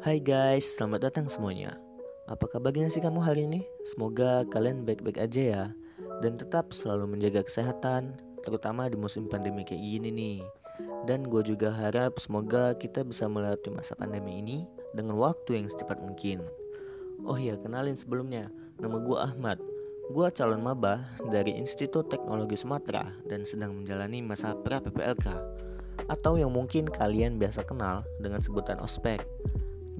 Hai 0.00 0.16
guys, 0.24 0.64
selamat 0.80 1.12
datang 1.12 1.28
semuanya. 1.28 1.76
Apa 2.32 2.48
kabarnya 2.48 2.88
sih 2.88 3.04
kamu 3.04 3.20
hari 3.20 3.44
ini? 3.44 3.60
Semoga 3.84 4.48
kalian 4.48 4.88
baik-baik 4.88 5.20
aja 5.20 5.42
ya 5.44 5.64
dan 6.24 6.40
tetap 6.40 6.72
selalu 6.72 7.12
menjaga 7.12 7.44
kesehatan, 7.44 8.16
terutama 8.40 8.88
di 8.88 8.96
musim 8.96 9.28
pandemi 9.28 9.60
kayak 9.60 9.84
gini 9.84 10.08
nih. 10.08 10.38
Dan 11.04 11.28
gue 11.28 11.44
juga 11.44 11.68
harap 11.68 12.16
semoga 12.16 12.72
kita 12.72 13.04
bisa 13.04 13.28
melewati 13.28 13.68
masa 13.68 13.92
pandemi 14.00 14.40
ini 14.40 14.64
dengan 14.96 15.20
waktu 15.20 15.60
yang 15.60 15.68
secepat 15.68 16.00
mungkin. 16.00 16.40
Oh 17.28 17.36
iya, 17.36 17.60
kenalin 17.60 18.00
sebelumnya, 18.00 18.48
nama 18.80 18.96
gue 18.96 19.18
Ahmad. 19.20 19.60
Gue 20.16 20.24
calon 20.32 20.64
maba 20.64 21.04
dari 21.28 21.52
Institut 21.52 22.08
Teknologi 22.08 22.56
Sumatera 22.56 23.12
dan 23.28 23.44
sedang 23.44 23.76
menjalani 23.76 24.24
masa 24.24 24.56
pra 24.56 24.80
PPLK 24.80 25.60
atau 26.10 26.34
yang 26.40 26.50
mungkin 26.50 26.90
kalian 26.90 27.38
biasa 27.38 27.62
kenal 27.62 28.02
dengan 28.18 28.42
sebutan 28.42 28.82
ospek. 28.82 29.22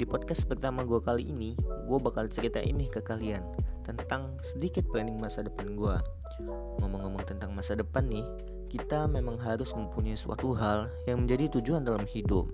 Di 0.01 0.09
podcast 0.09 0.49
pertama 0.49 0.81
gue 0.81 0.97
kali 0.97 1.29
ini, 1.29 1.53
gue 1.61 1.99
bakal 2.01 2.25
cerita 2.33 2.57
ini 2.57 2.89
ke 2.89 3.05
kalian 3.05 3.45
tentang 3.85 4.33
sedikit 4.41 4.81
planning 4.89 5.21
masa 5.21 5.45
depan 5.45 5.77
gue. 5.77 5.93
Ngomong-ngomong 6.81 7.21
tentang 7.29 7.53
masa 7.53 7.77
depan 7.77 8.09
nih, 8.09 8.25
kita 8.73 9.05
memang 9.05 9.37
harus 9.37 9.77
mempunyai 9.77 10.17
suatu 10.17 10.57
hal 10.57 10.89
yang 11.05 11.29
menjadi 11.29 11.53
tujuan 11.61 11.85
dalam 11.85 12.09
hidup, 12.09 12.49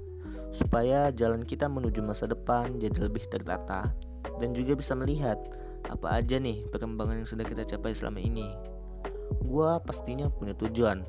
supaya 0.51 1.15
jalan 1.15 1.47
kita 1.47 1.71
menuju 1.71 2.03
masa 2.03 2.27
depan 2.27 2.83
jadi 2.83 3.07
lebih 3.07 3.23
tertata 3.31 3.95
dan 4.43 4.51
juga 4.51 4.75
bisa 4.75 4.99
melihat 4.99 5.39
apa 5.87 6.19
aja 6.19 6.43
nih 6.43 6.67
perkembangan 6.75 7.23
yang 7.23 7.31
sudah 7.31 7.47
kita 7.47 7.63
capai 7.63 7.95
selama 7.95 8.19
ini. 8.19 8.59
Gue 9.47 9.71
pastinya 9.87 10.27
punya 10.35 10.59
tujuan, 10.59 11.07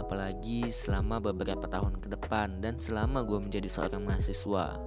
apalagi 0.00 0.64
selama 0.72 1.20
beberapa 1.20 1.68
tahun 1.68 2.00
ke 2.00 2.08
depan 2.08 2.64
dan 2.64 2.80
selama 2.80 3.20
gue 3.20 3.36
menjadi 3.36 3.68
seorang 3.68 4.00
mahasiswa 4.08 4.80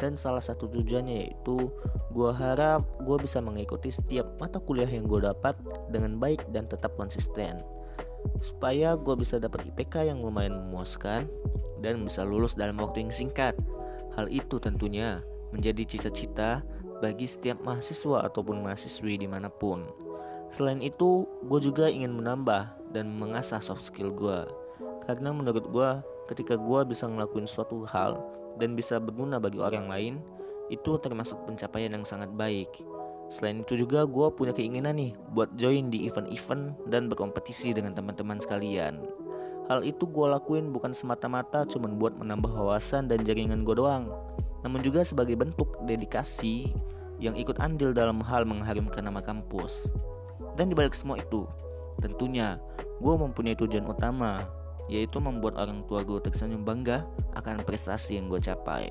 dan 0.00 0.16
salah 0.16 0.40
satu 0.40 0.66
tujuannya 0.72 1.28
yaitu 1.28 1.68
gue 2.16 2.30
harap 2.32 2.82
gue 3.04 3.16
bisa 3.20 3.38
mengikuti 3.38 3.92
setiap 3.92 4.26
mata 4.40 4.56
kuliah 4.58 4.88
yang 4.88 5.04
gue 5.04 5.20
dapat 5.20 5.54
dengan 5.92 6.16
baik 6.16 6.42
dan 6.50 6.66
tetap 6.66 6.96
konsisten. 6.96 7.60
Supaya 8.40 8.96
gue 8.96 9.14
bisa 9.16 9.36
dapat 9.36 9.68
IPK 9.68 10.08
yang 10.08 10.24
lumayan 10.24 10.56
memuaskan 10.56 11.28
dan 11.84 12.04
bisa 12.04 12.24
lulus 12.24 12.56
dalam 12.56 12.80
waktu 12.80 13.04
yang 13.04 13.12
singkat. 13.12 13.52
Hal 14.16 14.26
itu 14.32 14.56
tentunya 14.56 15.20
menjadi 15.52 15.84
cita-cita 15.84 16.64
bagi 17.04 17.28
setiap 17.28 17.60
mahasiswa 17.64 18.28
ataupun 18.28 18.60
mahasiswi 18.64 19.20
di 19.20 19.28
mana 19.28 19.48
pun. 19.48 19.84
Selain 20.52 20.82
itu 20.82 21.28
gue 21.46 21.60
juga 21.62 21.86
ingin 21.86 22.16
menambah 22.16 22.92
dan 22.92 23.06
mengasah 23.14 23.62
soft 23.62 23.86
skill 23.86 24.10
gue 24.10 24.44
karena 25.06 25.34
menurut 25.34 25.64
gue 25.70 25.90
ketika 26.30 26.54
gue 26.54 26.80
bisa 26.86 27.10
ngelakuin 27.10 27.50
suatu 27.50 27.82
hal 27.90 28.22
dan 28.62 28.78
bisa 28.78 29.02
berguna 29.02 29.42
bagi 29.42 29.58
orang 29.58 29.90
lain, 29.90 30.14
itu 30.70 30.94
termasuk 31.02 31.34
pencapaian 31.50 31.90
yang 31.90 32.06
sangat 32.06 32.30
baik. 32.38 32.70
Selain 33.30 33.62
itu 33.66 33.74
juga 33.74 34.06
gue 34.06 34.26
punya 34.34 34.54
keinginan 34.54 34.98
nih 34.98 35.14
buat 35.34 35.50
join 35.58 35.90
di 35.90 36.06
event-event 36.06 36.78
dan 36.90 37.10
berkompetisi 37.10 37.74
dengan 37.74 37.94
teman-teman 37.98 38.38
sekalian. 38.38 39.02
Hal 39.70 39.86
itu 39.86 40.06
gue 40.06 40.26
lakuin 40.26 40.74
bukan 40.74 40.90
semata-mata 40.90 41.62
cuma 41.66 41.86
buat 41.90 42.14
menambah 42.18 42.50
wawasan 42.50 43.06
dan 43.06 43.22
jaringan 43.22 43.62
gue 43.62 43.78
doang, 43.78 44.10
namun 44.66 44.82
juga 44.82 45.06
sebagai 45.06 45.38
bentuk 45.38 45.78
dedikasi 45.86 46.74
yang 47.22 47.38
ikut 47.38 47.58
andil 47.62 47.94
dalam 47.94 48.18
hal 48.18 48.42
mengharumkan 48.42 49.06
nama 49.06 49.22
kampus. 49.22 49.90
Dan 50.58 50.74
dibalik 50.74 50.94
semua 50.98 51.22
itu, 51.22 51.46
tentunya 52.02 52.58
gue 52.98 53.14
mempunyai 53.14 53.54
tujuan 53.54 53.86
utama 53.86 54.42
yaitu 54.90 55.22
membuat 55.22 55.54
orang 55.56 55.86
tua 55.86 56.02
gue 56.02 56.18
tersenyum 56.18 56.66
bangga 56.66 57.06
akan 57.38 57.62
prestasi 57.62 58.18
yang 58.18 58.26
gue 58.26 58.42
capai. 58.42 58.90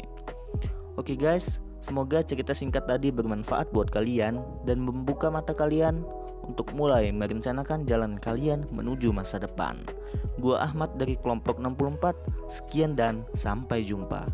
Oke 0.96 1.14
okay 1.14 1.18
guys, 1.20 1.60
semoga 1.84 2.24
cerita 2.24 2.56
singkat 2.56 2.88
tadi 2.88 3.12
bermanfaat 3.12 3.70
buat 3.76 3.92
kalian 3.92 4.40
dan 4.64 4.80
membuka 4.80 5.28
mata 5.28 5.52
kalian 5.52 6.02
untuk 6.48 6.72
mulai 6.74 7.14
merencanakan 7.14 7.86
jalan 7.86 8.18
kalian 8.18 8.66
menuju 8.74 9.14
masa 9.14 9.38
depan. 9.38 9.86
Gua 10.42 10.66
Ahmad 10.66 10.96
dari 10.98 11.20
kelompok 11.20 11.62
64, 11.62 12.16
sekian 12.50 12.98
dan 12.98 13.22
sampai 13.38 13.86
jumpa. 13.86 14.26